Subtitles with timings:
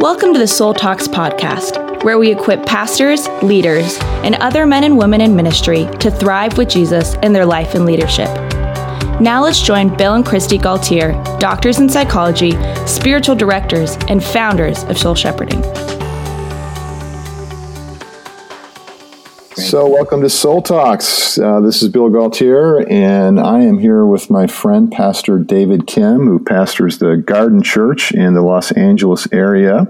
[0.00, 4.96] Welcome to the Soul Talks podcast, where we equip pastors, leaders, and other men and
[4.96, 8.30] women in ministry to thrive with Jesus in their life and leadership.
[9.20, 12.52] Now let's join Bill and Christy Gaultier, doctors in psychology,
[12.86, 15.60] spiritual directors, and founders of Soul Shepherding.
[19.70, 21.38] So, welcome to Soul Talks.
[21.38, 26.26] Uh, this is Bill Gaultier, and I am here with my friend, Pastor David Kim,
[26.26, 29.86] who pastors the Garden Church in the Los Angeles area.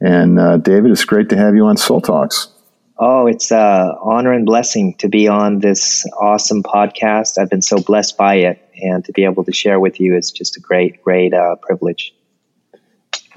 [0.00, 2.52] And uh, David, it's great to have you on Soul Talks.
[3.00, 7.36] Oh, it's an uh, honor and blessing to be on this awesome podcast.
[7.36, 10.30] I've been so blessed by it, and to be able to share with you is
[10.30, 12.14] just a great, great uh, privilege.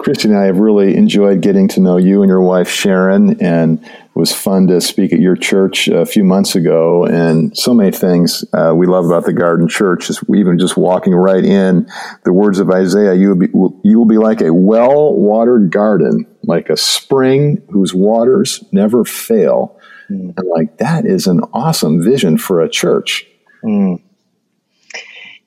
[0.04, 3.82] Christy and I have really enjoyed getting to know you and your wife Sharon, and
[3.82, 7.06] it was fun to speak at your church a few months ago.
[7.06, 11.14] And so many things uh, we love about the Garden Church is even just walking
[11.14, 11.90] right in
[12.24, 13.14] the words of Isaiah.
[13.14, 13.48] You will be,
[13.82, 19.80] you will be like a well-watered garden, like a spring whose waters never fail.
[20.10, 20.34] Mm.
[20.36, 23.26] And like that is an awesome vision for a church.
[23.64, 24.02] Mm.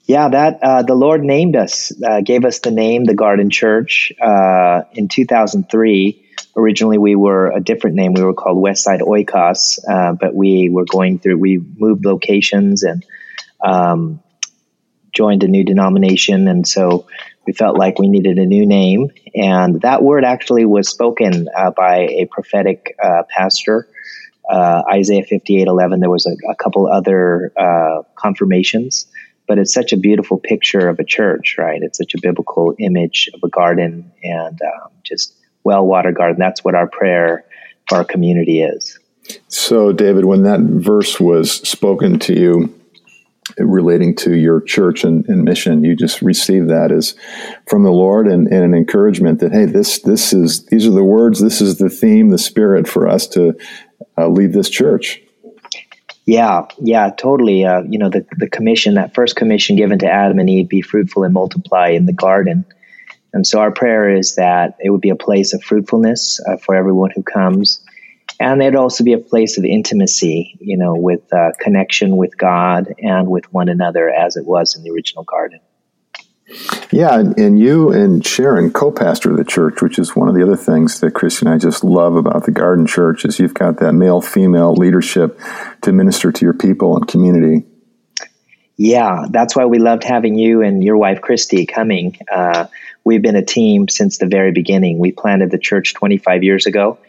[0.08, 4.14] Yeah, that uh, the Lord named us, uh, gave us the name, the Garden Church,
[4.22, 6.24] uh, in 2003.
[6.56, 8.14] Originally, we were a different name.
[8.14, 11.38] We were called Westside Oikos, uh, but we were going through.
[11.38, 13.06] We moved locations and
[13.62, 14.24] um,
[15.12, 17.06] joined a new denomination, and so
[17.46, 19.10] we felt like we needed a new name.
[19.36, 23.90] And that word actually was spoken uh, by a prophetic uh, pastor.
[24.50, 26.00] Isaiah 58:11.
[26.00, 27.52] There was a, a couple other
[28.16, 29.06] confirmations
[29.48, 31.82] but it's such a beautiful picture of a church, right?
[31.82, 36.38] It's such a biblical image of a garden and um, just well water garden.
[36.38, 37.46] That's what our prayer
[37.88, 39.00] for our community is.
[39.48, 42.74] So, David, when that verse was spoken to you
[43.58, 47.16] relating to your church and, and mission, you just received that as
[47.68, 51.04] from the Lord and, and, an encouragement that hey, this this is these are the
[51.04, 53.54] words, this is the theme, the spirit for us to
[54.18, 55.22] uh, lead this church.
[56.28, 57.64] Yeah, yeah, totally.
[57.64, 60.82] Uh, you know, the, the commission, that first commission given to Adam and Eve, be
[60.82, 62.66] fruitful and multiply in the garden.
[63.32, 66.76] And so our prayer is that it would be a place of fruitfulness uh, for
[66.76, 67.82] everyone who comes.
[68.42, 72.94] And it'd also be a place of intimacy, you know, with uh, connection with God
[73.02, 75.62] and with one another as it was in the original garden.
[76.92, 81.02] Yeah, and you and Sharon co-pastor the church, which is one of the other things
[81.02, 84.74] that Chris and I just love about the Garden Church is you've got that male-female
[84.74, 85.40] leadership
[85.82, 87.66] to minister to your people and community.
[88.78, 92.18] Yeah, that's why we loved having you and your wife Christy coming.
[92.32, 92.68] Uh,
[93.04, 95.00] we've been a team since the very beginning.
[95.00, 97.00] We planted the church 25 years ago,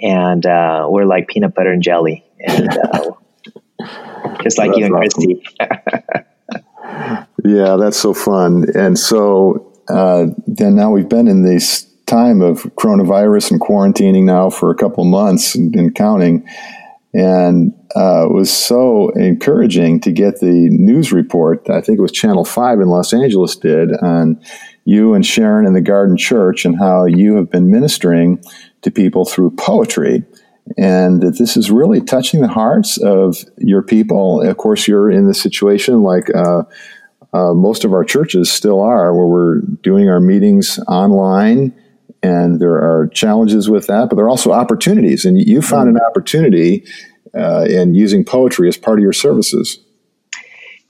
[0.00, 3.10] and uh, we're like peanut butter and jelly, and uh,
[4.42, 5.42] just like you and awesome.
[5.60, 7.26] Christy.
[7.46, 8.66] Yeah, that's so fun.
[8.74, 14.50] And so uh, then now we've been in this time of coronavirus and quarantining now
[14.50, 16.44] for a couple months and, counting.
[17.14, 21.70] And uh, it was so encouraging to get the news report.
[21.70, 24.40] I think it was Channel 5 in Los Angeles did on
[24.84, 28.42] you and Sharon in the Garden Church and how you have been ministering
[28.82, 30.24] to people through poetry
[30.76, 34.42] and that this is really touching the hearts of your people.
[34.42, 36.64] Of course, you're in the situation like uh,
[37.32, 41.74] uh, most of our churches still are, where we're doing our meetings online,
[42.22, 45.24] and there are challenges with that, but there are also opportunities.
[45.24, 46.84] And you found an opportunity
[47.34, 49.78] uh, in using poetry as part of your services.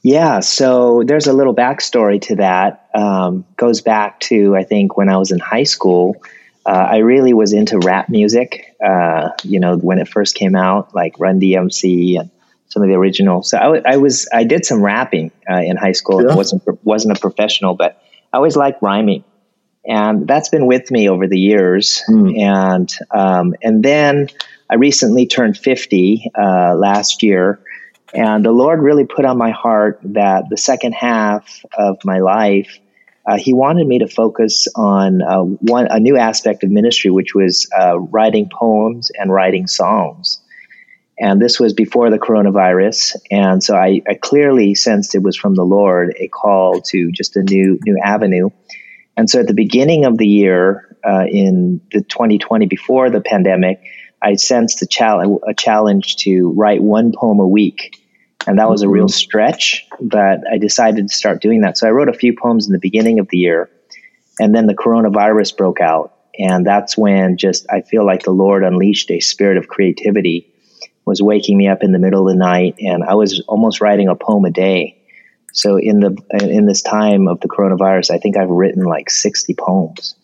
[0.02, 2.88] Yeah, so there's a little backstory to that.
[2.94, 6.16] Um, goes back to I think when I was in high school.
[6.64, 8.74] Uh, I really was into rap music.
[8.84, 12.30] Uh, you know, when it first came out, like Run DMC and
[12.76, 13.42] some of the original.
[13.42, 16.22] So I, I was I did some rapping uh, in high school.
[16.22, 16.36] Yeah.
[16.36, 18.02] wasn't wasn't a professional, but
[18.34, 19.24] I always liked rhyming,
[19.86, 22.02] and that's been with me over the years.
[22.06, 22.38] Mm.
[22.38, 24.28] And um, and then
[24.68, 27.60] I recently turned fifty uh, last year,
[28.12, 32.78] and the Lord really put on my heart that the second half of my life.
[33.28, 37.34] Uh, he wanted me to focus on uh, one a new aspect of ministry, which
[37.34, 40.40] was uh, writing poems and writing songs.
[41.18, 43.16] And this was before the coronavirus.
[43.30, 47.36] And so I, I, clearly sensed it was from the Lord, a call to just
[47.36, 48.50] a new, new avenue.
[49.16, 53.80] And so at the beginning of the year, uh, in the 2020, before the pandemic,
[54.20, 57.96] I sensed a, challenge, a challenge to write one poem a week.
[58.46, 59.12] And that was a real mm-hmm.
[59.12, 61.78] stretch, but I decided to start doing that.
[61.78, 63.70] So I wrote a few poems in the beginning of the year.
[64.38, 66.12] And then the coronavirus broke out.
[66.38, 70.52] And that's when just I feel like the Lord unleashed a spirit of creativity
[71.06, 74.08] was waking me up in the middle of the night, and I was almost writing
[74.08, 75.00] a poem a day.
[75.52, 79.54] So in the in this time of the coronavirus, I think I've written like sixty
[79.54, 80.16] poems,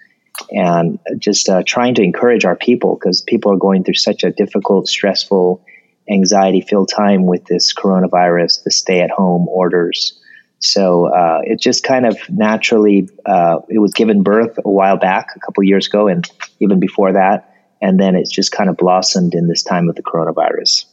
[0.51, 4.31] and just uh, trying to encourage our people because people are going through such a
[4.31, 5.65] difficult, stressful,
[6.11, 10.19] anxiety filled time with this coronavirus, the stay at home orders.
[10.59, 15.29] So uh, it just kind of naturally, uh, it was given birth a while back,
[15.35, 16.25] a couple years ago, and
[16.61, 17.52] even before that.
[17.83, 20.87] And then it's just kind of blossomed in this time of the coronavirus.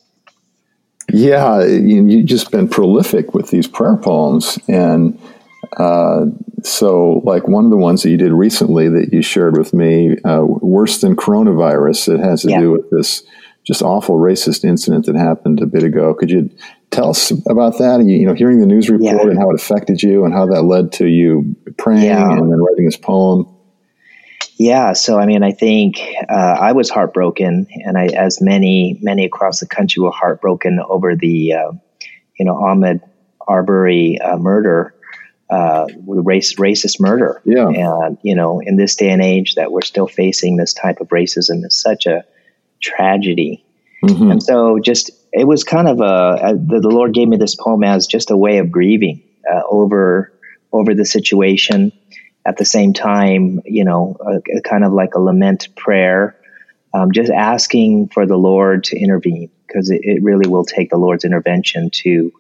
[1.12, 4.60] Yeah, you've just been prolific with these prayer poems.
[4.68, 5.20] And
[5.78, 6.26] uh,
[6.64, 10.18] so, like one of the ones that you did recently that you shared with me,
[10.24, 12.60] uh, Worse Than Coronavirus, it has to yeah.
[12.60, 13.24] do with this
[13.64, 16.14] just awful racist incident that happened a bit ago.
[16.14, 16.50] Could you
[16.92, 18.00] tell us about that?
[18.00, 19.30] And you, you know, hearing the news report yeah.
[19.30, 22.32] and how it affected you, and how that led to you praying yeah.
[22.32, 23.48] and then writing this poem.
[24.60, 29.24] Yeah, so I mean, I think uh, I was heartbroken, and I, as many many
[29.24, 31.72] across the country were heartbroken over the, uh,
[32.38, 33.00] you know, Ahmaud
[33.48, 34.94] Arbery uh, murder,
[35.50, 37.42] uh, race racist murder.
[37.46, 41.00] Yeah, and you know, in this day and age that we're still facing this type
[41.00, 42.26] of racism is such a
[42.82, 43.64] tragedy.
[44.04, 44.32] Mm-hmm.
[44.32, 47.86] And so, just it was kind of a the, the, Lord gave me this poem
[47.86, 50.34] as just a way of grieving uh, over
[50.74, 51.94] over the situation.
[52.46, 56.36] At the same time, you know, a, a kind of like a lament prayer,
[56.94, 60.98] um, just asking for the Lord to intervene because it, it, really will take the
[60.98, 62.32] Lord's intervention to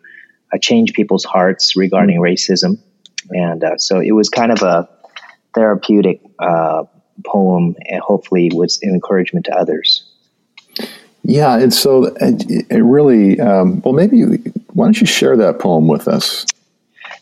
[0.52, 2.34] uh, change people's hearts regarding mm-hmm.
[2.34, 2.80] racism.
[3.30, 4.90] And uh, so it was kind of a
[5.54, 6.86] therapeutic uh,
[7.26, 10.06] poem, and hopefully was an encouragement to others.
[11.24, 14.24] Yeah, and so it, it really, um, well, maybe
[14.74, 16.46] why don't you share that poem with us?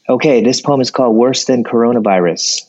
[0.07, 2.66] Okay, this poem is called Worse Than Coronavirus.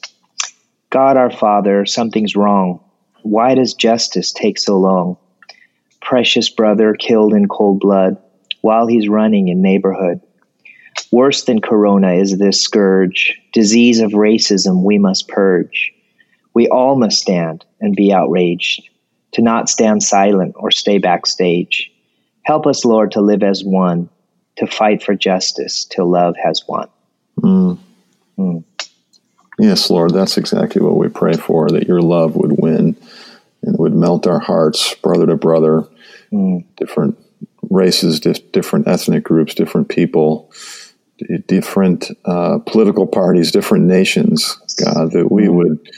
[0.90, 2.80] God our Father, something's wrong.
[3.22, 5.18] Why does justice take so long?
[6.00, 8.16] Precious brother killed in cold blood
[8.62, 10.20] while he's running in neighborhood.
[11.12, 15.92] Worse than corona is this scourge, disease of racism we must purge.
[16.54, 18.88] We all must stand and be outraged
[19.32, 21.92] to not stand silent or stay backstage.
[22.42, 24.08] Help us, Lord, to live as one,
[24.56, 26.88] to fight for justice till love has won.
[27.40, 27.78] Mm.
[28.38, 28.64] Mm.
[29.58, 32.96] Yes, Lord, that's exactly what we pray for that your love would win
[33.62, 35.84] and would melt our hearts, brother to brother,
[36.32, 36.64] mm.
[36.76, 37.18] different
[37.70, 40.52] races, different ethnic groups, different people,
[41.46, 45.54] different uh, political parties, different nations, God, that we mm.
[45.54, 45.90] would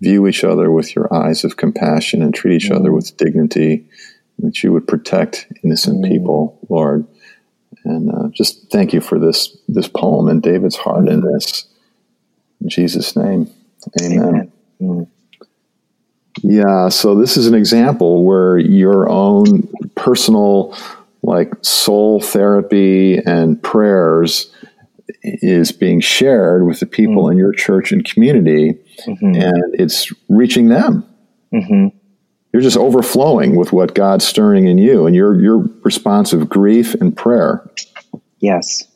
[0.00, 2.76] view each other with your eyes of compassion and treat each mm.
[2.76, 3.84] other with dignity,
[4.38, 6.08] that you would protect innocent mm.
[6.08, 7.06] people, Lord.
[7.84, 11.66] And uh, just thank you for this this poem and David's heart in this.
[12.60, 13.50] In Jesus' name,
[14.02, 14.22] Amen.
[14.22, 14.52] Amen.
[14.80, 15.08] Mm.
[16.42, 20.76] Yeah, so this is an example where your own personal,
[21.22, 24.52] like soul therapy and prayers
[25.22, 27.32] is being shared with the people mm.
[27.32, 29.34] in your church and community, mm-hmm.
[29.34, 31.04] and it's reaching them.
[31.52, 31.96] Mm-hmm.
[32.52, 36.94] You're just overflowing with what God's stirring in you, and your your response of grief
[36.94, 37.68] and prayer.
[38.40, 38.87] Yes,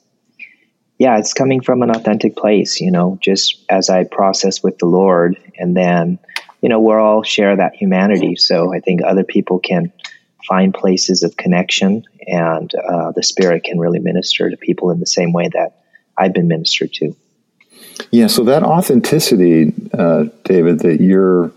[0.98, 2.80] yeah, it's coming from an authentic place.
[2.80, 6.18] You know, just as I process with the Lord, and then
[6.60, 8.36] you know we're all share that humanity.
[8.36, 9.92] So I think other people can
[10.46, 15.06] find places of connection, and uh, the Spirit can really minister to people in the
[15.06, 15.82] same way that
[16.18, 17.16] I've been ministered to.
[18.10, 21.52] Yeah, so that authenticity, uh, David, that you're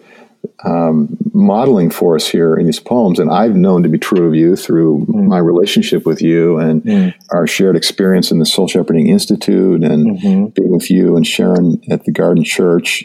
[0.63, 4.35] um, modeling for us here in these poems, and I've known to be true of
[4.35, 5.27] you through mm.
[5.27, 7.13] my relationship with you and mm.
[7.31, 10.45] our shared experience in the Soul Shepherding Institute and mm-hmm.
[10.47, 13.03] being with you and Sharon at the Garden Church.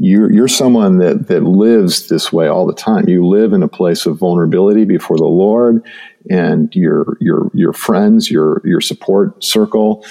[0.00, 3.08] You're, you're someone that, that lives this way all the time.
[3.08, 5.84] You live in a place of vulnerability before the Lord
[6.30, 10.04] and your your your friends, your your support circle,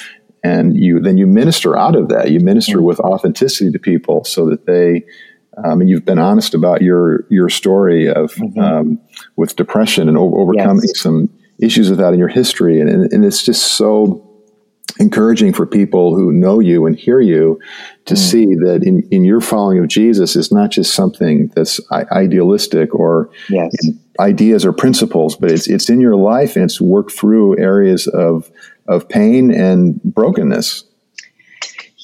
[0.44, 2.32] and you then you minister out of that.
[2.32, 2.86] You minister mm-hmm.
[2.86, 5.06] with authenticity to people so that they.
[5.64, 8.60] Um, and you've been honest about your your story of mm-hmm.
[8.60, 9.00] um,
[9.36, 11.00] with depression and overcoming yes.
[11.00, 14.24] some issues with that in your history, and, and, and it's just so
[15.00, 17.60] encouraging for people who know you and hear you
[18.06, 18.18] to mm.
[18.18, 23.30] see that in, in your following of Jesus is not just something that's idealistic or
[23.50, 23.72] yes.
[24.20, 28.50] ideas or principles, but it's it's in your life and it's worked through areas of
[28.88, 30.84] of pain and brokenness.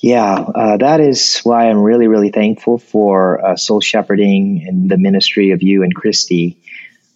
[0.04, 4.98] Yeah, uh, that is why I'm really, really thankful for uh, soul shepherding and the
[4.98, 6.62] ministry of you and Christy.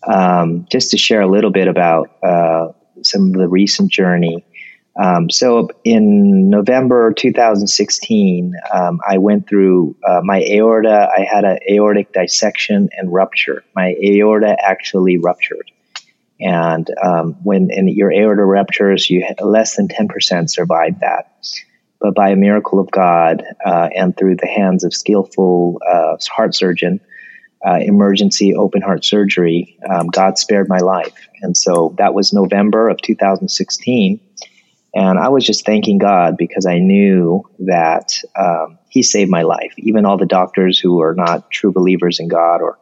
[0.04, 2.70] Um, just to share a little bit about uh,
[3.04, 4.46] some of the recent journey.
[4.98, 11.10] Um, so in November 2016, um, I went through uh, my aorta.
[11.14, 13.66] I had an aortic dissection and rupture.
[13.76, 15.70] My aorta actually ruptured.
[16.40, 21.34] And um, when in your aorta ruptures, you less than 10% survive that.
[22.00, 26.56] But by a miracle of God uh, and through the hands of skillful uh, heart
[26.56, 27.00] surgeon,
[27.66, 31.28] uh, emergency open heart surgery, um, God spared my life.
[31.42, 34.20] And so that was November of 2016.
[34.94, 39.74] And I was just thanking God because I knew that um, He saved my life.
[39.78, 42.78] Even all the doctors who are not true believers in God or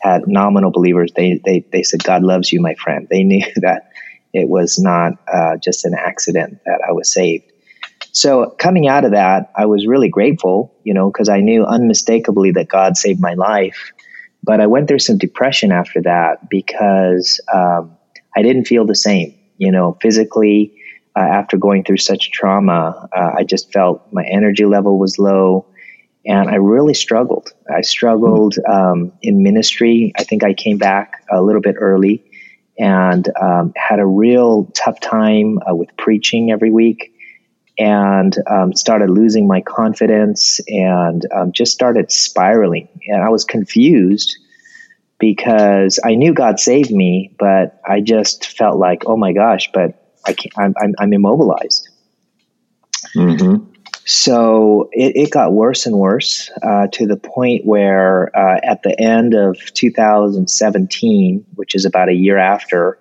[0.00, 3.06] had nominal believers, they, they, they said, God loves you, my friend.
[3.10, 3.90] They knew that
[4.32, 7.49] it was not uh, just an accident that I was saved.
[8.12, 12.50] So coming out of that, I was really grateful, you know, because I knew unmistakably
[12.52, 13.92] that God saved my life.
[14.42, 17.96] But I went through some depression after that because um,
[18.36, 20.76] I didn't feel the same, you know, physically.
[21.16, 25.66] Uh, after going through such trauma, uh, I just felt my energy level was low
[26.24, 27.52] and I really struggled.
[27.74, 30.12] I struggled um, in ministry.
[30.16, 32.24] I think I came back a little bit early
[32.78, 37.09] and um, had a real tough time uh, with preaching every week
[37.80, 42.88] and um, started losing my confidence and um, just started spiraling.
[43.06, 44.36] And I was confused
[45.18, 50.14] because I knew God saved me, but I just felt like, oh my gosh, but
[50.26, 51.88] I can't, I'm, I'm, I'm immobilized.
[53.16, 53.64] Mm-hmm.
[54.04, 58.98] So it, it, got worse and worse uh, to the point where uh, at the
[59.00, 62.98] end of 2017, which is about a year after,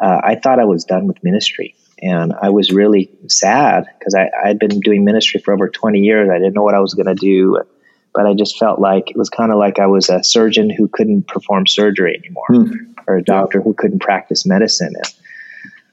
[0.00, 1.74] uh, I thought I was done with ministry.
[2.00, 6.30] And I was really sad because I had been doing ministry for over 20 years.
[6.30, 7.58] I didn't know what I was going to do,
[8.14, 10.88] but I just felt like it was kind of like I was a surgeon who
[10.88, 12.92] couldn't perform surgery anymore hmm.
[13.06, 14.94] or a doctor who couldn't practice medicine.
[14.94, 15.14] And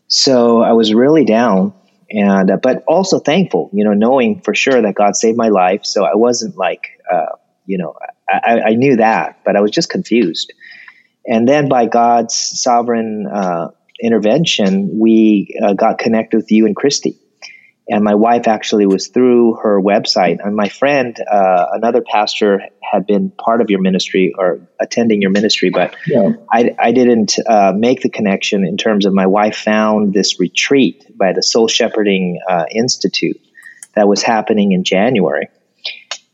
[0.07, 1.73] so I was really down
[2.09, 5.85] and, uh, but also thankful, you know, knowing for sure that God saved my life.
[5.85, 7.35] So I wasn't like, uh,
[7.65, 7.95] you know,
[8.29, 10.53] I, I, knew that, but I was just confused.
[11.27, 13.69] And then by God's sovereign, uh,
[14.01, 17.17] intervention, we uh, got connected with you and Christy.
[17.87, 20.43] And my wife actually was through her website.
[20.43, 25.29] And my friend, uh, another pastor, had been part of your ministry or attending your
[25.29, 26.29] ministry, but yeah.
[26.51, 31.05] I, I, didn't uh, make the connection in terms of my wife found this retreat
[31.15, 33.39] by the Soul Shepherding uh, Institute
[33.93, 35.47] that was happening in January.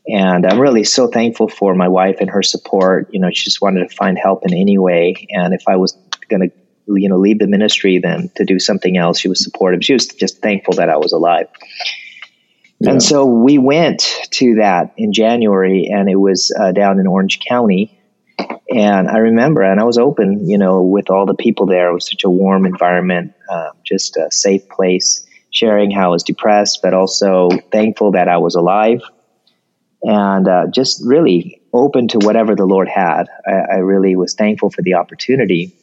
[0.08, 3.08] And I'm really so thankful for my wife and her support.
[3.12, 5.26] You know, she just wanted to find help in any way.
[5.30, 5.96] And if I was
[6.28, 9.18] going to you know leave the ministry then to do something else.
[9.18, 9.84] She was supportive.
[9.84, 11.48] She was just thankful that i was alive.
[12.78, 12.92] Yeah.
[12.92, 17.40] and so we went to that in january and it was uh, down in orange
[17.48, 17.98] county.
[18.70, 21.90] And i remember and i was open you know with all the people there.
[21.90, 26.22] It was such a warm environment uh, just a safe place sharing how i was
[26.22, 29.02] depressed but also thankful that i was alive.
[30.04, 33.28] And uh, just really open to whatever the lord had.
[33.46, 35.76] I, I really was thankful for the opportunity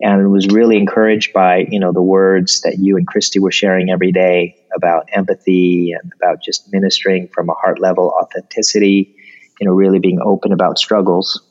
[0.00, 3.90] and was really encouraged by you know the words that you and Christy were sharing
[3.90, 9.14] every day about empathy and about just ministering from a heart level authenticity,
[9.60, 11.42] you know, really being open about struggles.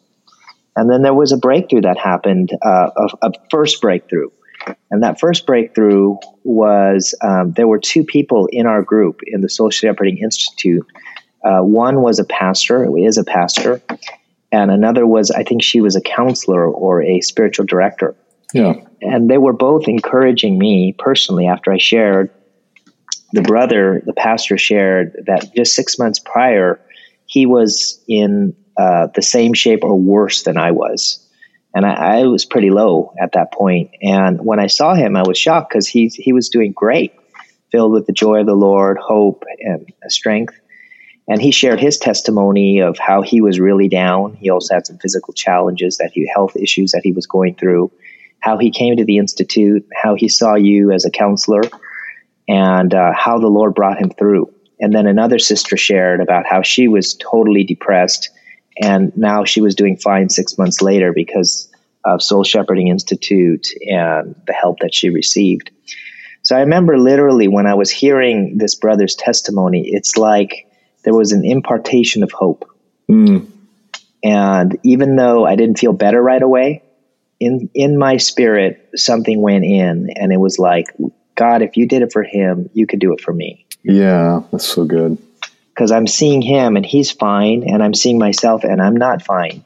[0.75, 4.29] And then there was a breakthrough that happened, uh, a, a, first breakthrough.
[4.89, 9.50] And that first breakthrough was um, there were two people in our group in the
[9.50, 10.85] Soul Shepherding Institute.
[11.43, 13.81] Uh, one was a pastor, is a pastor,
[14.51, 18.15] and another was, I think she was a counselor or a spiritual director.
[18.53, 18.75] Yeah.
[19.01, 22.29] And they were both encouraging me personally after I shared.
[23.33, 26.79] The brother, the pastor, shared that just six months prior,
[27.25, 31.19] he was in uh, the same shape or worse than I was.
[31.75, 33.89] And I, I, was pretty low at that point.
[34.03, 37.13] And when I saw him, I was shocked because he, he was doing great,
[37.72, 40.53] filled with the joy of the Lord, hope, and strength.
[41.27, 44.36] And he shared his testimony of how he was really down.
[44.36, 47.91] He also had some physical challenges that he, health issues that he was going through
[48.43, 51.62] how he came to the Institute, how he saw you as a counselor,
[52.45, 54.53] and uh, how the Lord brought him through.
[54.81, 58.29] And then another sister shared about how she was totally depressed,
[58.81, 61.71] and now she was doing fine six months later because
[62.03, 65.71] of Soul Shepherding Institute and the help that she received.
[66.41, 70.67] So I remember literally when I was hearing this brother's testimony, it's like
[71.05, 72.69] there was an impartation of hope.
[73.09, 73.50] Mm.
[74.21, 76.83] And even though I didn't feel better right away,
[77.43, 80.88] in in my spirit something went in and it was like
[81.35, 83.65] god if you did it for him you could do it for me.
[83.83, 85.17] Yeah that's so good.
[85.69, 89.63] Because i'm seeing him and he's fine and i'm seeing myself and i'm not fine.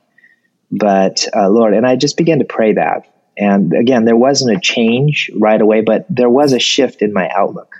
[0.71, 3.13] But uh, lord and i just began to pray that.
[3.37, 7.29] And again there wasn't a change right away but there was a shift in my
[7.29, 7.75] outlook.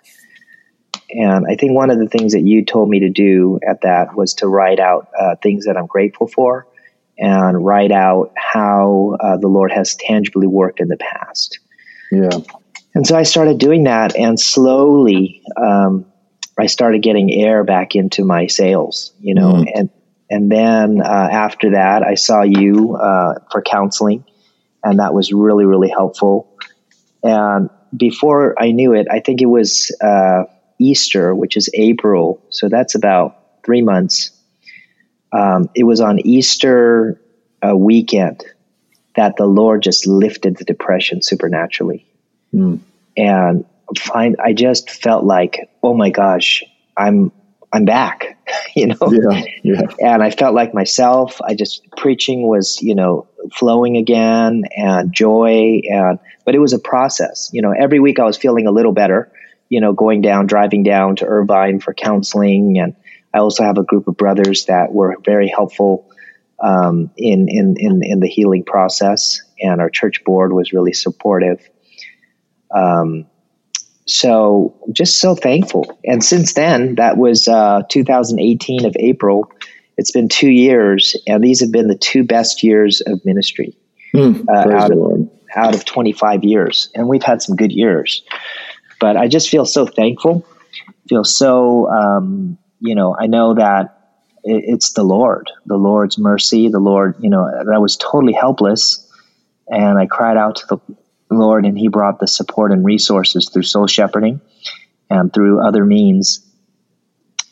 [1.10, 4.16] And i think one of the things that you told me to do at that
[4.16, 6.68] was to write out uh, things that i'm grateful for
[7.18, 11.60] and write out how uh, the Lord has tangibly worked in the past.
[12.12, 12.30] Yeah.
[12.94, 16.06] And so I started doing that, and slowly um,
[16.58, 19.72] I started getting air back into my sails, you know, mm.
[19.76, 19.90] and
[20.30, 24.26] and then uh, after that, I saw you uh, for counseling,
[24.84, 26.58] and that was really, really helpful.
[27.24, 30.44] And before I knew it, I think it was uh,
[30.80, 34.32] Easter, which is April, so that's about three months.
[35.32, 37.20] Um, it was on Easter
[37.66, 38.44] uh, weekend
[39.16, 42.06] that the Lord just lifted the depression supernaturally.
[42.54, 42.80] Mm.
[43.18, 43.66] And
[43.98, 46.64] find, I just felt like, oh my gosh,
[46.96, 47.32] I'm
[47.74, 48.38] I'm back,
[48.76, 49.12] you know.
[49.12, 49.82] Yeah, yeah.
[50.00, 51.42] And I felt like myself.
[51.42, 56.80] I just preaching was, you know, flowing again, and joy, and but it was a
[56.80, 57.50] process.
[57.52, 59.32] You know, every week I was feeling a little better.
[59.70, 62.96] You know, going down, driving down to Irvine for counseling, and
[63.38, 66.10] I also have a group of brothers that were very helpful
[66.60, 71.60] um, in, in in in the healing process, and our church board was really supportive.
[72.74, 73.28] Um,
[74.08, 76.00] so just so thankful.
[76.04, 79.52] And since then, that was uh, 2018 of April.
[79.98, 83.78] It's been two years, and these have been the two best years of ministry
[84.16, 86.90] mm, uh, out, of, out of 25 years.
[86.96, 88.24] And we've had some good years.
[89.00, 90.44] But I just feel so thankful.
[91.08, 93.98] Feel so, um, you know, I know that
[94.44, 99.04] it, it's the Lord, the Lord's mercy, the Lord, you know, I was totally helpless.
[99.70, 103.64] And I cried out to the Lord, and He brought the support and resources through
[103.64, 104.40] soul shepherding
[105.10, 106.46] and through other means.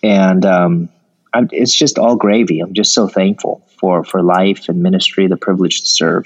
[0.01, 0.89] And um,
[1.33, 2.59] it's just all gravy.
[2.61, 6.25] I'm just so thankful for for life and ministry, the privilege to serve.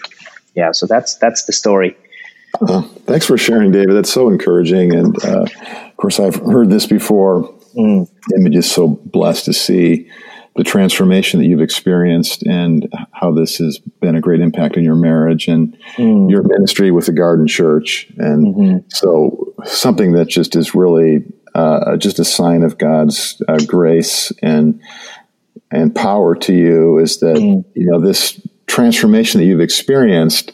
[0.55, 1.97] Yeah, so that's that's the story.
[2.61, 3.95] Uh, thanks for sharing, David.
[3.95, 4.93] That's so encouraging.
[4.93, 5.45] And uh,
[5.87, 7.53] of course, I've heard this before.
[7.75, 8.09] Mm.
[8.35, 10.09] I'm just so blessed to see
[10.55, 14.95] the transformation that you've experienced and how this has been a great impact in your
[14.95, 16.29] marriage and mm.
[16.29, 18.11] your ministry with the Garden Church.
[18.17, 18.77] And mm-hmm.
[18.89, 21.23] so something that just is really
[21.55, 24.81] uh, just a sign of God's uh, grace and
[25.71, 27.63] and power to you is that mm.
[27.75, 30.51] you know this transformation that you've experienced.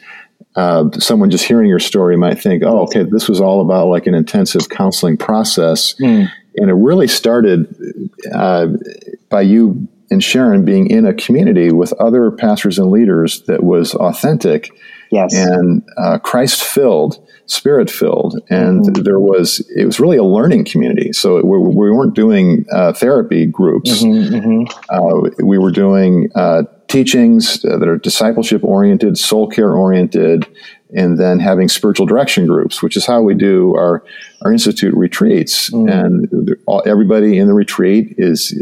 [0.56, 4.08] Uh, someone just hearing your story might think, "Oh, okay, this was all about like
[4.08, 6.30] an intensive counseling process," mm.
[6.58, 7.76] And it really started
[8.34, 8.68] uh,
[9.30, 13.96] by you and Sharon being in a community with other pastors and leaders that was
[13.96, 14.70] authentic
[15.12, 15.34] yes.
[15.34, 18.40] and uh, Christ filled, spirit filled.
[18.50, 19.04] And mm-hmm.
[19.04, 21.12] there was, it was really a learning community.
[21.12, 24.04] So we, we weren't doing uh, therapy groups.
[24.04, 24.64] Mm-hmm, mm-hmm.
[24.90, 30.48] Uh, we were doing uh, teachings that are discipleship oriented, soul care oriented,
[30.94, 34.04] and then having spiritual direction groups, which is how we do our,
[34.44, 35.70] our institute retreats.
[35.72, 36.06] Mm.
[36.06, 38.54] And all, everybody in the retreat is,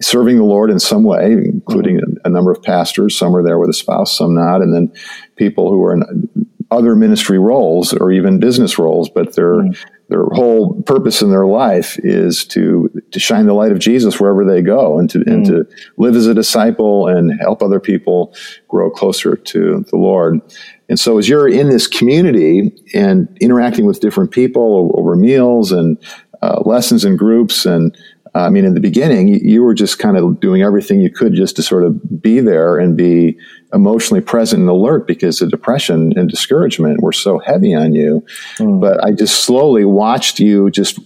[0.00, 2.16] serving the Lord in some way, including mm-hmm.
[2.24, 3.16] a, a, number of pastors.
[3.16, 4.92] Some are there with a spouse, some not, and then
[5.36, 6.28] people who are in
[6.70, 9.72] other ministry roles or even business roles, but their mm-hmm.
[10.08, 14.44] their whole purpose in their life is to to shine the light of Jesus wherever
[14.44, 18.34] they go, and to and to live as a disciple and help other people
[18.68, 20.40] grow closer to the Lord.
[20.88, 25.98] And so, as you're in this community and interacting with different people over meals and
[26.42, 27.96] uh, lessons and groups and
[28.36, 31.54] I mean, in the beginning, you were just kind of doing everything you could just
[31.56, 33.38] to sort of be there and be
[33.72, 38.24] emotionally present and alert because the depression and discouragement were so heavy on you.
[38.58, 38.80] Mm.
[38.80, 40.98] But I just slowly watched you just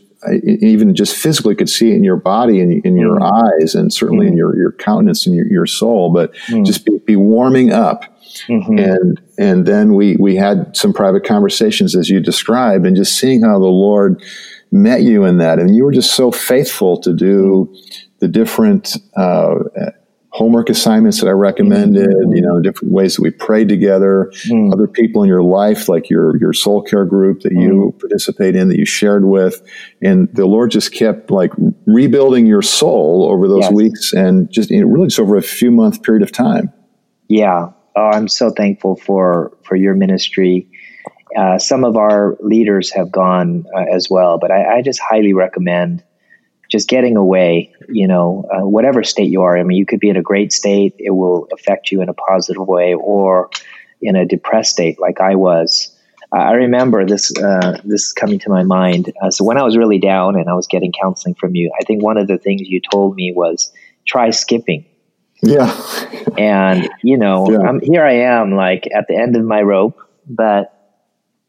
[0.44, 3.62] even just physically could see it in your body and in your mm.
[3.62, 4.30] eyes and certainly mm.
[4.30, 6.64] in your, your countenance and your, your soul, but mm.
[6.66, 8.04] just be, be, warming up.
[8.46, 8.78] Mm-hmm.
[8.78, 13.42] And, and then we, we had some private conversations as you described and just seeing
[13.42, 14.22] how the Lord,
[14.70, 17.74] met you in that, and you were just so faithful to do
[18.20, 19.54] the different uh,
[20.30, 22.08] homework assignments that I recommended.
[22.08, 22.32] Mm-hmm.
[22.32, 24.30] You know, different ways that we prayed together.
[24.46, 24.72] Mm.
[24.72, 27.62] Other people in your life, like your your soul care group that mm.
[27.62, 29.62] you participate in, that you shared with,
[30.02, 31.52] and the Lord just kept like
[31.86, 33.72] rebuilding your soul over those yes.
[33.72, 36.72] weeks, and just you know, really just over a few month period of time.
[37.28, 37.70] Yeah.
[37.98, 40.68] Oh, I'm so thankful for for your ministry
[41.36, 45.34] uh, some of our leaders have gone uh, as well, but I, I, just highly
[45.34, 46.02] recommend
[46.70, 47.74] just getting away.
[47.88, 49.56] You know, uh, whatever state you are.
[49.56, 52.14] I mean, you could be in a great state; it will affect you in a
[52.14, 53.50] positive way, or
[54.00, 55.94] in a depressed state, like I was.
[56.30, 57.32] I remember this.
[57.36, 59.12] Uh, this is coming to my mind.
[59.22, 61.84] Uh, so when I was really down and I was getting counseling from you, I
[61.84, 63.72] think one of the things you told me was
[64.06, 64.84] try skipping.
[65.42, 65.72] Yeah.
[66.36, 67.58] and you know, yeah.
[67.58, 69.98] I'm, here I am, like at the end of my rope,
[70.28, 70.74] but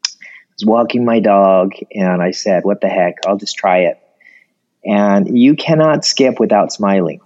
[0.08, 4.00] I was walking my dog and I said, what the heck, I'll just try it.
[4.84, 7.20] And you cannot skip without smiling.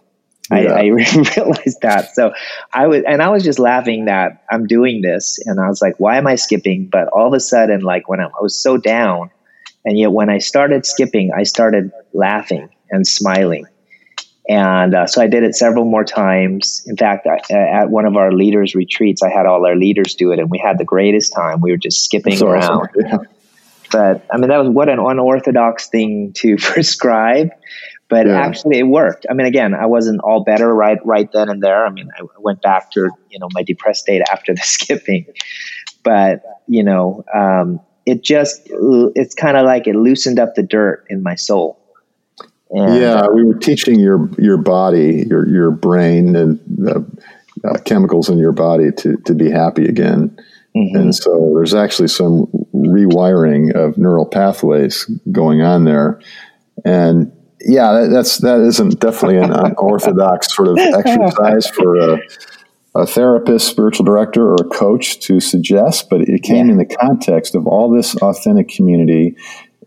[0.50, 0.74] Yeah.
[0.74, 0.82] I, I
[1.36, 2.14] realized that.
[2.14, 2.32] So
[2.72, 5.38] I was, and I was just laughing that I'm doing this.
[5.44, 6.86] And I was like, why am I skipping?
[6.86, 9.30] But all of a sudden, like when I, I was so down,
[9.84, 13.66] and yet when I started skipping, I started laughing and smiling.
[14.48, 16.82] And uh, so I did it several more times.
[16.86, 20.32] In fact, I, at one of our leaders' retreats, I had all our leaders do
[20.32, 21.60] it, and we had the greatest time.
[21.62, 22.88] We were just skipping around.
[22.96, 23.18] Yeah.
[23.90, 27.50] But I mean, that was what an unorthodox thing to prescribe.
[28.10, 28.38] But yeah.
[28.38, 29.24] actually, it worked.
[29.30, 31.86] I mean, again, I wasn't all better right right then and there.
[31.86, 35.26] I mean, I went back to you know my depressed state after the skipping.
[36.02, 38.60] But you know, um, it just
[39.14, 41.80] it's kind of like it loosened up the dirt in my soul
[42.70, 47.00] and, yeah, we were teaching your your body, your your brain, and uh,
[47.64, 50.36] uh, chemicals in your body to to be happy again.
[50.76, 50.96] Mm-hmm.
[50.96, 56.20] And so there's actually some rewiring of neural pathways going on there.
[56.84, 62.18] And yeah, that, that's that isn't definitely an unorthodox sort of exercise for a,
[62.96, 66.72] a, therapist, spiritual director, or a coach to suggest, but it came yeah.
[66.72, 69.36] in the context of all this authentic community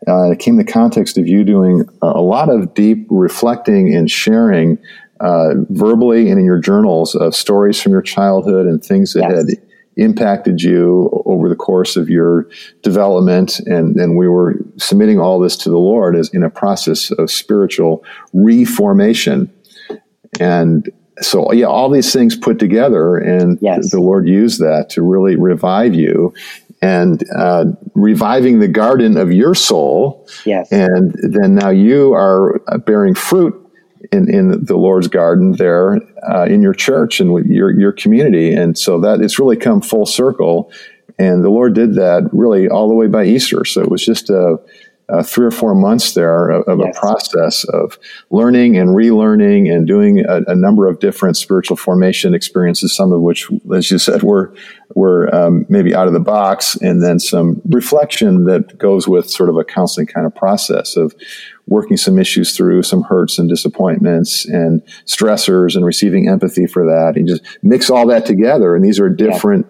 [0.08, 4.10] uh, it came in the context of you doing a lot of deep reflecting and
[4.10, 4.78] sharing
[5.20, 9.38] uh, verbally and in your journals of stories from your childhood and things that yes.
[9.38, 9.68] had
[9.98, 12.48] impacted you over the course of your
[12.84, 13.60] development.
[13.62, 17.32] And, and we were submitting all this to the Lord as in a process of
[17.32, 19.52] spiritual reformation.
[20.40, 20.90] And
[21.20, 23.90] so, yeah, all these things put together, and yes.
[23.90, 26.32] the Lord used that to really revive you
[26.82, 30.28] and uh, reviving the garden of your soul.
[30.46, 30.72] Yes.
[30.72, 33.56] And then now you are uh, bearing fruit
[34.12, 38.54] in, in the Lord's garden there uh, in your church and with your, your community.
[38.54, 40.72] And so that it's really come full circle.
[41.18, 43.66] And the Lord did that really all the way by Easter.
[43.66, 44.58] So it was just a,
[45.10, 46.96] uh, three or four months there of, of yes.
[46.96, 47.98] a process of
[48.30, 53.22] learning and relearning and doing a, a, number of different spiritual formation experiences, some of
[53.22, 54.54] which, as you said, were
[54.96, 59.50] were um, maybe out of the box, and then some reflection that goes with sort
[59.50, 61.16] of a counseling kind of process of
[61.68, 67.14] working some issues through, some hurts and disappointments and stressors, and receiving empathy for that,
[67.16, 68.76] and just mix all that together.
[68.76, 69.68] And these are different.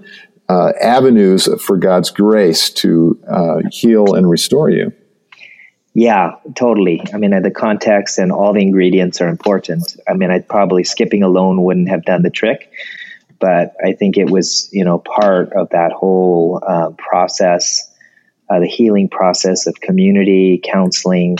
[0.50, 4.94] Uh, avenues for God's grace to uh, heal and restore you.
[6.00, 7.02] Yeah, totally.
[7.12, 9.98] I mean, the context and all the ingredients are important.
[10.08, 12.70] I mean, I probably skipping alone wouldn't have done the trick,
[13.40, 17.92] but I think it was, you know, part of that whole uh, process,
[18.48, 21.40] uh, the healing process of community counseling,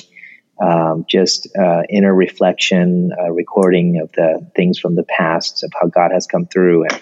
[0.60, 5.86] um, just uh, inner reflection, uh, recording of the things from the past of how
[5.86, 7.00] God has come through, and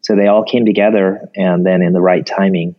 [0.00, 2.74] so they all came together, and then in the right timing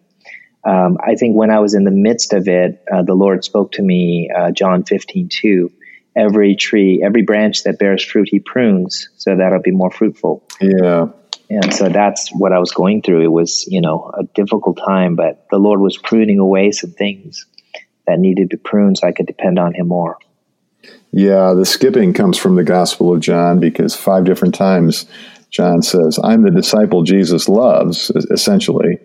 [0.63, 3.73] um, I think when I was in the midst of it, uh, the Lord spoke
[3.73, 5.71] to me, uh, John 15, 2.
[6.15, 10.43] Every tree, every branch that bears fruit, he prunes so that it'll be more fruitful.
[10.59, 11.07] Yeah.
[11.49, 13.23] And so that's what I was going through.
[13.23, 17.45] It was, you know, a difficult time, but the Lord was pruning away some things
[18.05, 20.17] that needed to prune so I could depend on him more.
[21.11, 25.05] Yeah, the skipping comes from the Gospel of John because five different times
[25.49, 28.99] John says, I'm the disciple Jesus loves, essentially.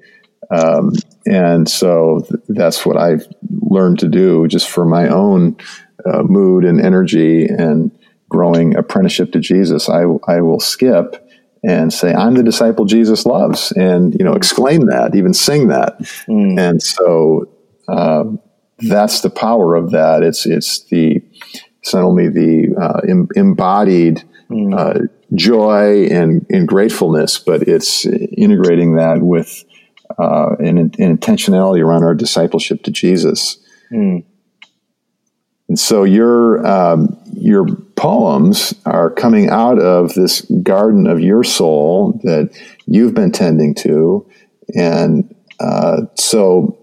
[0.51, 0.93] Um,
[1.27, 3.27] and so th- that's what I've
[3.63, 5.57] learned to do just for my own
[6.05, 7.91] uh, mood and energy and
[8.29, 9.89] growing apprenticeship to Jesus.
[9.89, 11.21] I, I will skip
[11.63, 15.99] and say, I'm the disciple Jesus loves, and, you know, exclaim that, even sing that.
[16.29, 16.61] Mm.
[16.61, 17.49] And so
[17.89, 18.39] um,
[18.81, 20.23] that's the power of that.
[20.23, 21.23] It's, it's the,
[21.81, 24.79] it's not only the uh, em- embodied mm.
[24.79, 29.65] uh, joy and, and gratefulness, but it's integrating that with
[30.19, 33.59] uh, and, and, intentionality around our discipleship to Jesus.
[33.93, 34.25] Mm.
[35.69, 42.21] And so your um, your poems are coming out of this garden of your soul
[42.25, 42.51] that
[42.87, 44.29] you've been tending to,
[44.75, 46.79] and uh, so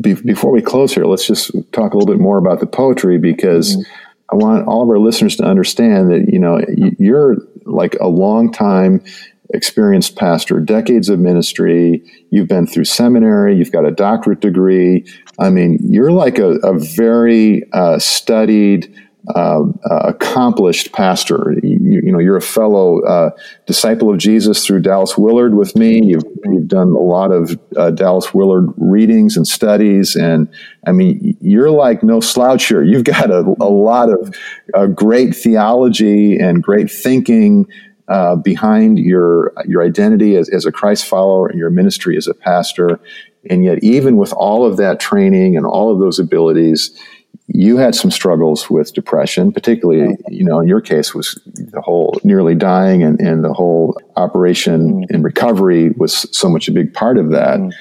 [0.00, 3.18] be- before we close here, let's just talk a little bit more about the poetry
[3.18, 3.92] because mm-hmm.
[4.32, 6.60] I want all of our listeners to understand that you know
[6.98, 9.02] you're like a long time
[9.52, 12.02] experienced pastor, decades of ministry.
[12.30, 13.56] You've been through seminary.
[13.56, 15.04] You've got a doctorate degree.
[15.38, 18.94] I mean, you're like a, a very uh, studied,
[19.36, 21.54] uh, uh, accomplished pastor.
[21.62, 23.30] You, you, know, you're a fellow uh,
[23.66, 26.00] disciple of Jesus through Dallas Willard with me.
[26.02, 30.48] You've, you've done a lot of uh, Dallas Willard readings and studies, and
[30.88, 32.82] I mean, you're like no slouch here.
[32.82, 34.34] You've got a, a lot of
[34.74, 37.66] uh, great theology and great thinking
[38.08, 42.34] uh, behind your your identity as, as a Christ follower and your ministry as a
[42.34, 43.00] pastor.
[43.50, 46.96] And yet, even with all of that training and all of those abilities,
[47.48, 52.18] you had some struggles with depression, particularly, you know, in your case was the whole
[52.24, 55.10] nearly dying and, and the whole operation mm.
[55.10, 57.58] and recovery was so much a big part of that.
[57.58, 57.72] Mm.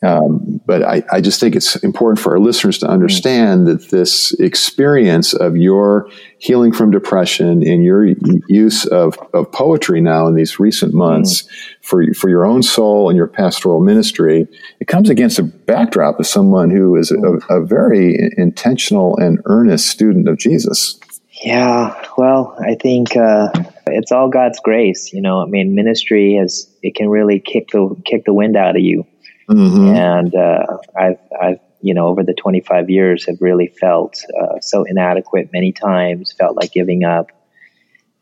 [0.00, 4.32] Um, but I, I, just think it's important for our listeners to understand that this
[4.34, 6.08] experience of your
[6.38, 8.06] healing from depression and your
[8.46, 11.48] use of, of poetry now in these recent months mm.
[11.82, 14.46] for, for your own soul and your pastoral ministry,
[14.78, 19.88] it comes against a backdrop of someone who is a, a very intentional and earnest
[19.88, 21.00] student of Jesus.
[21.42, 23.50] Yeah, well, I think uh,
[23.88, 25.12] it's all God's grace.
[25.12, 28.76] You know, I mean, ministry has it can really kick the kick the wind out
[28.76, 29.04] of you
[29.48, 29.94] Mm-hmm.
[29.94, 34.84] And uh, I've, I've, you know, over the 25 years have really felt uh, so
[34.84, 37.30] inadequate many times, felt like giving up.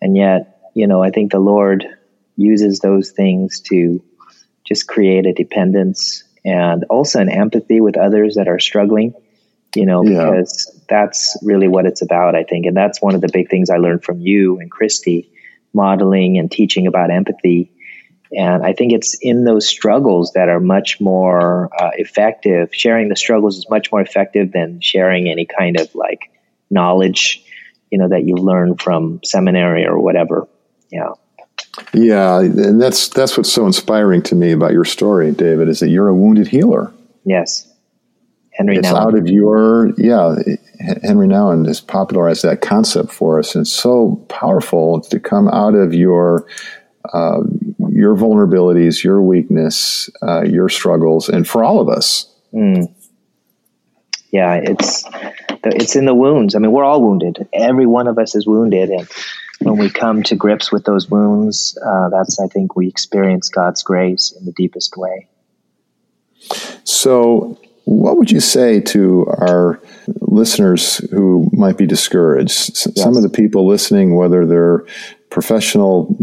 [0.01, 1.87] And yet, you know, I think the Lord
[2.37, 4.05] uses those things to
[4.65, 9.15] just create a dependence and also an empathy with others that are struggling,
[9.75, 10.31] you know, yeah.
[10.31, 12.67] because that's really what it's about, I think.
[12.67, 15.33] And that's one of the big things I learned from you and Christy,
[15.73, 17.73] modeling and teaching about empathy
[18.33, 22.75] and I think it's in those struggles that are much more uh, effective.
[22.75, 26.31] Sharing the struggles is much more effective than sharing any kind of like
[26.71, 27.45] knowledge,
[27.91, 30.49] you know, that you learn from seminary or whatever.
[30.91, 31.13] Yeah.
[31.93, 35.89] Yeah, and that's that's what's so inspiring to me about your story, David, is that
[35.89, 36.93] you're a wounded healer.
[37.25, 37.71] Yes.
[38.59, 39.01] Henri it's Nouwen.
[39.01, 40.35] out of your yeah
[41.05, 45.75] henri nouwen has popularized that concept for us and it's so powerful to come out
[45.75, 46.47] of your
[47.13, 47.41] uh,
[47.91, 52.33] your vulnerabilities, your weakness, uh, your struggles, and for all of us.
[52.53, 52.93] Mm.
[54.31, 55.05] Yeah, it's
[55.65, 56.55] it's in the wounds.
[56.55, 57.49] I mean, we're all wounded.
[57.53, 59.09] Every one of us is wounded, and
[59.61, 63.83] when we come to grips with those wounds, uh, that's I think we experience God's
[63.83, 65.29] grace in the deepest way.
[66.85, 69.81] So, what would you say to our
[70.21, 72.71] listeners who might be discouraged?
[72.71, 73.03] Yes.
[73.03, 74.85] Some of the people listening, whether they're
[75.31, 76.17] professional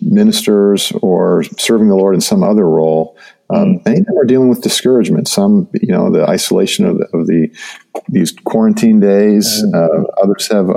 [0.00, 3.16] ministers or serving the Lord in some other role,
[3.50, 3.84] um, mm.
[3.84, 5.28] many of them are dealing with discouragement.
[5.28, 7.50] Some, you know, the isolation of the, of the
[8.08, 9.62] these quarantine days.
[9.64, 9.74] Mm.
[9.74, 10.70] Uh, others have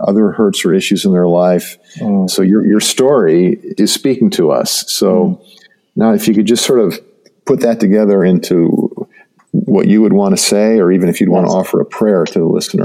[0.00, 1.78] other hurts or issues in their life.
[1.98, 2.28] Mm.
[2.28, 4.90] So your your story is speaking to us.
[4.92, 5.60] So mm.
[5.94, 6.98] now, if you could just sort of
[7.44, 9.08] put that together into
[9.52, 12.24] what you would want to say, or even if you'd want to offer a prayer
[12.24, 12.84] to the listener.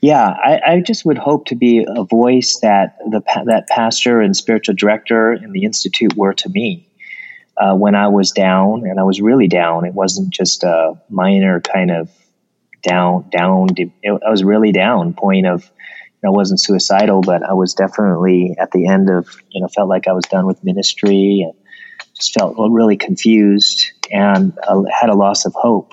[0.00, 4.34] Yeah, I, I, just would hope to be a voice that the that pastor and
[4.34, 6.88] spiritual director in the institute were to me
[7.58, 9.84] uh, when I was down, and I was really down.
[9.84, 12.10] It wasn't just a minor kind of
[12.82, 13.68] down down.
[14.04, 15.12] I was really down.
[15.12, 15.70] Point of
[16.24, 20.08] I wasn't suicidal, but I was definitely at the end of you know felt like
[20.08, 21.54] I was done with ministry and
[22.14, 25.92] just felt really confused and uh, had a loss of hope.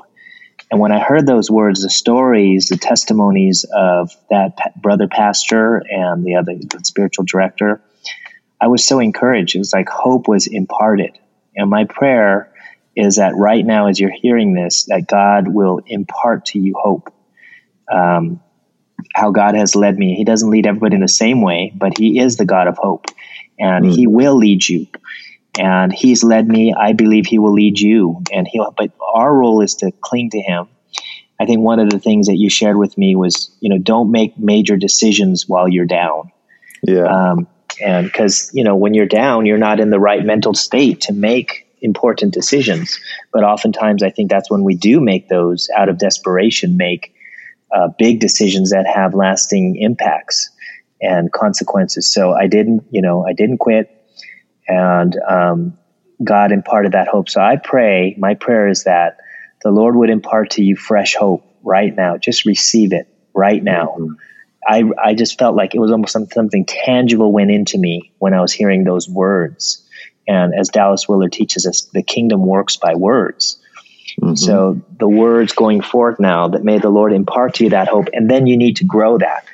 [0.70, 5.82] And when I heard those words, the stories, the testimonies of that pa- brother pastor
[5.90, 7.82] and the other the spiritual director,
[8.60, 9.56] I was so encouraged.
[9.56, 11.18] It was like hope was imparted.
[11.56, 12.52] And my prayer
[12.96, 17.14] is that right now, as you're hearing this, that God will impart to you hope.
[17.92, 18.42] Um,
[19.14, 20.16] how God has led me.
[20.16, 23.06] He doesn't lead everybody in the same way, but He is the God of hope,
[23.58, 23.96] and mm.
[23.96, 24.88] He will lead you
[25.58, 26.74] and he's led me.
[26.74, 28.74] I believe he will lead you, and he'll.
[28.78, 30.68] But our role is to cling to him.
[31.40, 34.12] I think one of the things that you shared with me was, you know, don't
[34.12, 36.32] make major decisions while you're down.
[36.84, 37.04] Yeah.
[37.04, 37.48] Um,
[37.84, 41.14] and because you know, when you're down, you're not in the right mental state to
[41.14, 43.00] make important decisions.
[43.32, 47.14] But oftentimes, I think that's when we do make those out of desperation, make
[47.72, 50.50] uh, big decisions that have lasting impacts
[51.02, 52.12] and consequences.
[52.12, 53.97] So I didn't, you know, I didn't quit
[54.68, 55.78] and um,
[56.24, 57.30] God imparted that hope.
[57.30, 59.18] So I pray, my prayer is that
[59.64, 62.18] the Lord would impart to you fresh hope right now.
[62.18, 63.96] Just receive it right now.
[64.00, 64.14] Mm-hmm.
[64.68, 68.42] I, I just felt like it was almost something tangible went into me when I
[68.42, 69.88] was hearing those words.
[70.28, 73.60] And as Dallas Willard teaches us, the kingdom works by words.
[74.22, 74.36] Mm-hmm.
[74.36, 78.10] So the words going forth now that may the Lord impart to you that hope,
[78.12, 79.46] and then you need to grow that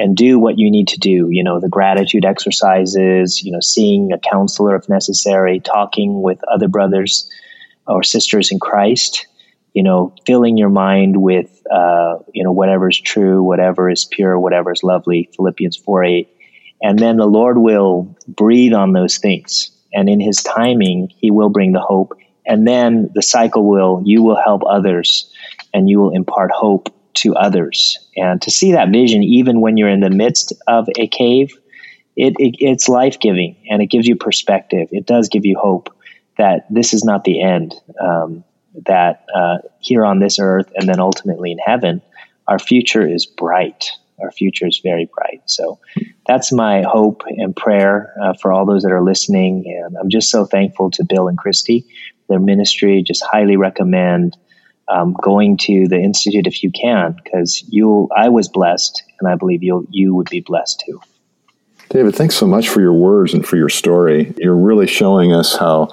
[0.00, 1.28] and do what you need to do.
[1.30, 6.68] You know, the gratitude exercises, you know, seeing a counselor if necessary, talking with other
[6.68, 7.28] brothers
[7.86, 9.26] or sisters in Christ,
[9.74, 14.38] you know, filling your mind with, uh, you know, whatever is true, whatever is pure,
[14.38, 16.28] whatever is lovely, Philippians 4 8.
[16.82, 19.70] And then the Lord will breathe on those things.
[19.92, 22.14] And in his timing, he will bring the hope.
[22.46, 25.30] And then the cycle will, you will help others
[25.74, 26.88] and you will impart hope
[27.20, 27.98] to others.
[28.16, 31.50] And to see that vision, even when you're in the midst of a cave,
[32.16, 34.88] it, it, it's life giving and it gives you perspective.
[34.90, 35.94] It does give you hope
[36.38, 38.44] that this is not the end, um,
[38.86, 42.02] that uh, here on this earth and then ultimately in heaven,
[42.48, 43.90] our future is bright.
[44.20, 45.42] Our future is very bright.
[45.46, 45.78] So
[46.26, 49.64] that's my hope and prayer uh, for all those that are listening.
[49.66, 51.86] And I'm just so thankful to Bill and Christy
[52.30, 53.02] their ministry.
[53.02, 54.38] Just highly recommend
[54.90, 59.36] um, going to the institute if you can, because you I was blessed, and I
[59.36, 61.00] believe you you would be blessed too.
[61.90, 64.32] David, thanks so much for your words and for your story.
[64.38, 65.88] You're really showing us how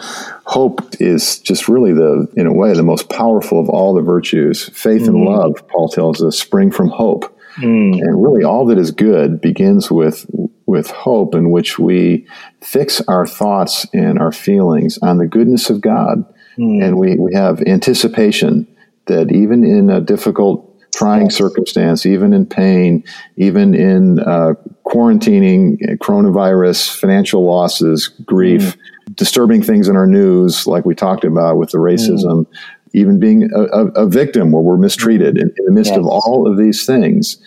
[0.46, 4.70] hope is just really the, in a way, the most powerful of all the virtues.
[4.70, 5.16] Faith mm-hmm.
[5.16, 7.36] and love, Paul tells us, spring from hope.
[7.56, 8.00] Mm.
[8.00, 10.30] And really, all that is good begins with
[10.68, 12.28] with hope, in which we
[12.62, 16.24] fix our thoughts and our feelings on the goodness of God,
[16.60, 16.84] mm.
[16.84, 18.68] and we we have anticipation
[19.08, 23.04] that even in a difficult trying circumstance, even in pain,
[23.36, 24.54] even in uh,
[24.86, 29.16] quarantining, coronavirus, financial losses, grief, mm.
[29.16, 32.48] disturbing things in our news, like we talked about with the racism, mm.
[32.94, 35.38] even being a, a, a, victim where we're mistreated.
[35.38, 36.00] In, in the midst yes.
[36.00, 37.38] of all of these things,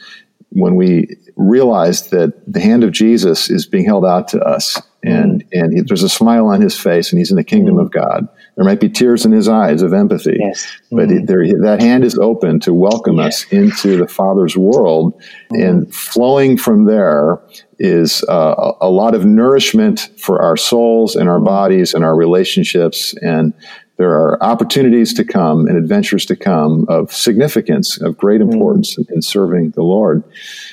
[0.50, 5.42] when we realize that the hand of Jesus is being held out to us, and
[5.44, 5.48] mm.
[5.52, 7.82] and he, there's a smile on his face, and he's in the kingdom mm.
[7.82, 8.28] of God.
[8.60, 10.66] There might be tears in his eyes of empathy, yes.
[10.90, 11.26] but mm.
[11.26, 15.18] there, that hand is open to welcome us into the Father's world,
[15.50, 15.66] mm.
[15.66, 17.40] and flowing from there
[17.78, 21.46] is uh, a lot of nourishment for our souls and our mm.
[21.46, 23.54] bodies and our relationships and
[24.00, 28.50] there are opportunities to come and adventures to come of significance, of great mm.
[28.50, 29.04] importance mm.
[29.10, 30.24] in serving the Lord.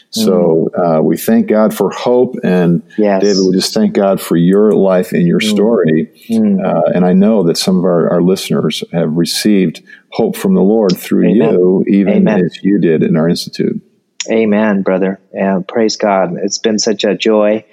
[0.09, 0.99] So mm.
[0.99, 3.21] uh, we thank God for hope, and yes.
[3.21, 5.49] David, we just thank God for your life and your mm.
[5.49, 6.11] story.
[6.29, 6.65] Mm.
[6.65, 10.61] Uh, and I know that some of our, our, listeners have received hope from the
[10.61, 11.51] Lord through Amen.
[11.51, 12.45] you, even Amen.
[12.45, 13.81] as you did in our institute.
[14.29, 15.19] Amen, brother.
[15.33, 16.35] Yeah, praise God.
[16.41, 17.65] It's been such a joy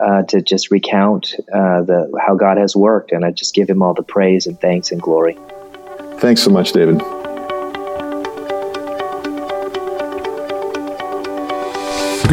[0.00, 3.82] uh, to just recount uh, the how God has worked, and I just give Him
[3.82, 5.38] all the praise and thanks and glory.
[6.18, 7.02] Thanks so much, David.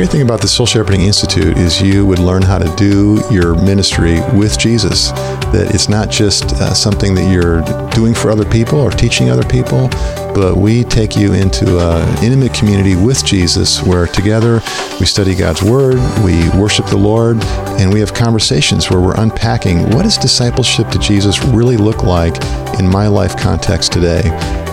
[0.01, 3.53] Great thing about the Soul Shepherding Institute is you would learn how to do your
[3.53, 5.11] ministry with Jesus.
[5.51, 7.61] That it's not just uh, something that you're
[7.91, 9.89] doing for other people or teaching other people,
[10.33, 14.59] but we take you into an intimate community with Jesus where together
[14.99, 17.37] we study God's Word, we worship the Lord,
[17.79, 22.43] and we have conversations where we're unpacking what does discipleship to Jesus really look like
[22.79, 24.23] in my life context today.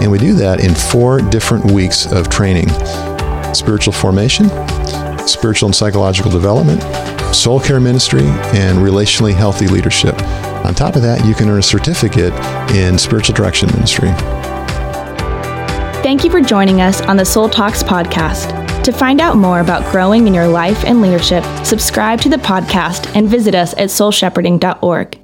[0.01, 2.71] And we do that in four different weeks of training
[3.53, 4.49] spiritual formation
[5.29, 6.83] spiritual and psychological development,
[7.35, 10.21] soul care ministry, and relationally healthy leadership.
[10.65, 12.33] On top of that, you can earn a certificate
[12.75, 14.11] in spiritual direction ministry.
[16.03, 18.83] Thank you for joining us on the Soul Talks podcast.
[18.85, 23.15] To find out more about growing in your life and leadership, subscribe to the podcast
[23.15, 25.18] and visit us at soulshepherding.org.